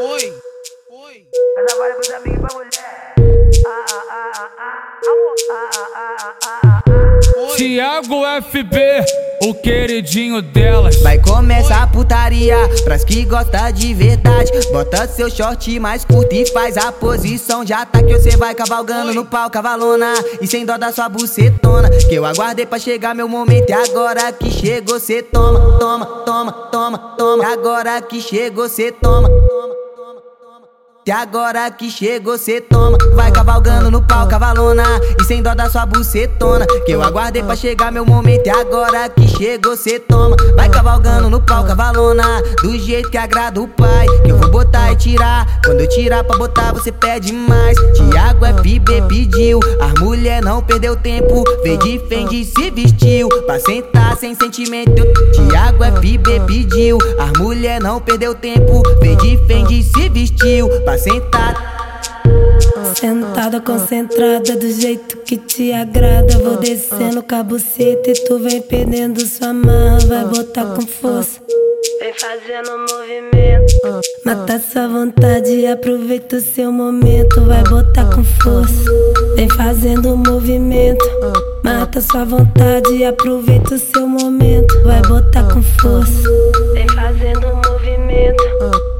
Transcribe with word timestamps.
Oi, 0.00 0.34
oi. 0.90 1.26
Ela 1.58 1.78
vai 1.78 1.92
pros 1.92 2.10
amigos 2.10 2.36
e 2.36 2.40
pra 2.40 2.54
mulher. 2.54 3.14
Tiago 7.56 8.22
FB, 8.50 9.04
o 9.46 9.54
queridinho 9.54 10.42
delas. 10.42 11.00
Vai 11.02 11.20
começar 11.20 11.84
a 11.84 11.86
putaria, 12.30 12.56
pras 12.84 13.04
que 13.04 13.24
gosta 13.24 13.70
de 13.70 13.92
verdade. 13.92 14.50
Bota 14.72 15.06
seu 15.08 15.28
short 15.28 15.78
mais 15.80 16.04
curto 16.04 16.32
e 16.32 16.46
faz 16.46 16.76
a 16.76 16.92
posição 16.92 17.64
de 17.64 17.72
ataque. 17.72 18.12
Você 18.12 18.36
vai 18.36 18.54
cavalgando 18.54 19.12
no 19.12 19.24
pau, 19.24 19.50
cavalona. 19.50 20.14
E 20.40 20.46
sem 20.46 20.64
dó 20.64 20.78
da 20.78 20.92
sua 20.92 21.08
bucetona. 21.08 21.90
Que 21.90 22.14
eu 22.14 22.24
aguardei 22.24 22.64
pra 22.64 22.78
chegar 22.78 23.14
meu 23.14 23.28
momento. 23.28 23.68
E 23.68 23.72
agora 23.72 24.32
que 24.32 24.50
chegou, 24.50 25.00
cê 25.00 25.22
toma, 25.22 25.78
toma, 25.78 26.06
toma, 26.24 26.52
toma, 26.52 26.98
toma. 27.18 27.52
Agora 27.52 28.00
que 28.00 28.20
chegou, 28.20 28.68
cê 28.68 28.92
toma. 28.92 29.28
E 31.06 31.10
agora 31.10 31.68
que 31.70 31.90
chegou, 31.90 32.38
cê 32.38 32.60
toma. 32.60 32.99
Vai 33.14 33.30
cavalgando 33.30 33.90
no 33.90 34.02
pau, 34.02 34.26
cavalona. 34.26 34.84
E 35.20 35.24
sem 35.24 35.42
dó 35.42 35.54
da 35.54 35.68
sua 35.68 35.86
bucetona. 35.86 36.66
Que 36.84 36.92
eu 36.92 37.02
aguardei 37.02 37.42
pra 37.42 37.56
chegar 37.56 37.92
meu 37.92 38.04
momento. 38.04 38.46
E 38.46 38.50
agora 38.50 39.08
que 39.08 39.26
chegou, 39.28 39.76
cê 39.76 39.98
toma. 39.98 40.36
Vai 40.56 40.68
cavalgando 40.68 41.28
no 41.28 41.40
pau, 41.40 41.64
cavalona. 41.64 42.42
Do 42.62 42.76
jeito 42.78 43.10
que 43.10 43.18
agrada 43.18 43.60
o 43.60 43.68
pai. 43.68 44.06
Que 44.24 44.30
eu 44.30 44.36
vou 44.36 44.50
botar 44.50 44.92
e 44.92 44.96
tirar. 44.96 45.60
Quando 45.64 45.80
eu 45.80 45.88
tirar 45.88 46.24
pra 46.24 46.36
botar, 46.38 46.72
você 46.72 46.92
pede 46.92 47.32
mais. 47.32 47.76
Tiago 47.94 48.46
FB 48.46 49.02
pediu. 49.08 49.60
As 49.80 50.00
mulher 50.00 50.42
não 50.42 50.62
perdeu 50.62 50.96
tempo. 50.96 51.44
De 51.82 51.98
Fendi 52.08 52.44
se 52.44 52.70
vestiu. 52.70 53.28
Pra 53.46 53.58
sentar 53.58 54.16
sem 54.16 54.34
sentimento. 54.34 55.02
Tiago 55.32 55.84
FB 55.84 56.40
pediu. 56.46 56.98
As 57.18 57.38
mulher 57.40 57.80
não 57.80 58.00
perdeu 58.00 58.34
tempo. 58.34 58.82
De 59.20 59.36
Fendi 59.46 59.82
se 59.82 60.08
vestiu. 60.08 60.68
Pra 60.84 60.98
sentar. 60.98 61.79
Sentada 62.94 63.60
concentrada 63.60 64.56
do 64.56 64.70
jeito 64.70 65.18
que 65.18 65.36
te 65.36 65.72
agrada. 65.72 66.38
Vou 66.38 66.56
descendo 66.56 67.22
com 67.22 67.34
a 67.34 67.42
buceta 67.42 68.10
e 68.10 68.14
tu 68.24 68.38
vem 68.38 68.60
perdendo 68.60 69.20
sua 69.26 69.52
marra. 69.52 69.98
Vai 70.06 70.24
botar 70.24 70.64
com 70.74 70.86
força. 70.86 71.40
Vem 72.00 72.12
fazendo 72.14 72.70
movimento. 72.78 74.00
Mata 74.24 74.60
sua 74.60 74.88
vontade, 74.88 75.66
aproveita 75.66 76.36
o 76.36 76.40
seu 76.40 76.72
momento. 76.72 77.40
Vai 77.42 77.62
botar 77.64 78.04
com 78.14 78.24
força. 78.24 78.90
Vem 79.36 79.48
fazendo 79.50 80.16
movimento. 80.16 81.04
Mata 81.62 82.00
sua 82.00 82.24
vontade, 82.24 83.04
aproveita 83.04 83.74
o 83.74 83.78
seu 83.78 84.06
momento. 84.06 84.82
Vai 84.82 85.02
botar 85.02 85.44
com 85.52 85.62
força. 85.62 86.28
Vem 86.74 86.88
fazendo 86.88 87.40
movimento. 87.40 87.79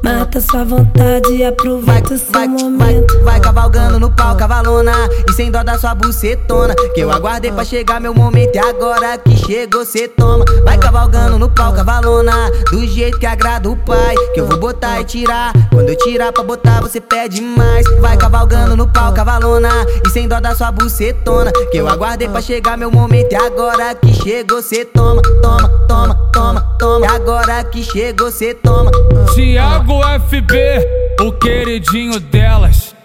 Mata 0.03 0.39
sua 0.39 0.63
vontade, 0.63 1.37
Vai, 1.37 1.45
aproveita 1.45 2.13
o 2.13 2.17
seu 2.17 2.31
vai, 2.31 2.47
vai, 2.47 2.63
momento. 2.63 3.23
vai 3.23 3.39
cavalgando 3.39 3.99
no 3.99 4.09
pau, 4.11 4.35
cavalona. 4.35 4.93
E 5.29 5.33
sem 5.33 5.51
dó 5.51 5.61
da 5.63 5.77
sua 5.77 5.93
bucetona. 5.93 6.73
Que 6.93 7.01
eu 7.01 7.11
aguardei 7.11 7.51
pra 7.51 7.63
chegar 7.63 7.99
meu 7.99 8.13
momento. 8.13 8.55
E 8.55 8.59
agora 8.59 9.17
que 9.17 9.35
chegou, 9.35 9.85
cê 9.85 10.07
toma. 10.07 10.45
Vai 10.63 10.77
cavalgando 10.77 11.37
no 11.37 11.49
pau, 11.49 11.73
cavalona. 11.73 12.49
Do 12.71 12.85
jeito 12.87 13.19
que 13.19 13.25
agrada 13.25 13.69
o 13.69 13.75
pai. 13.75 14.15
Que 14.33 14.39
eu 14.39 14.47
vou 14.47 14.57
botar 14.57 15.01
e 15.01 15.03
tirar. 15.03 15.51
Quando 15.71 15.89
eu 15.89 15.97
tirar 15.97 16.31
pra 16.31 16.43
botar, 16.43 16.81
você 16.81 17.01
pede 17.01 17.41
mais. 17.41 17.85
Vai 17.99 18.15
cavalgando 18.17 18.75
no 18.77 18.87
pau, 18.87 19.13
cavalona. 19.13 19.69
E 20.05 20.09
sem 20.09 20.27
dó 20.27 20.39
da 20.39 20.55
sua 20.55 20.71
bucetona. 20.71 21.51
Que 21.71 21.77
eu 21.77 21.87
aguardei 21.87 22.27
pra 22.29 22.41
chegar 22.41 22.77
meu 22.77 22.89
momento. 22.89 23.33
E 23.33 23.35
agora 23.35 23.93
que 23.95 24.13
chegou, 24.13 24.61
cê 24.61 24.85
toma, 24.85 25.21
toma, 25.41 25.67
toma, 25.87 26.30
toma, 26.31 26.61
toma. 26.79 27.05
E 27.05 27.09
agora 27.09 27.63
que 27.63 27.83
chegou, 27.83 28.31
cê 28.31 28.53
toma. 28.53 28.91
Tiago 29.33 30.01
FB, 30.27 30.55
o 31.21 31.31
queridinho 31.33 32.19
delas. 32.19 32.95